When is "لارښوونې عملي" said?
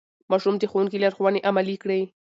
1.01-1.75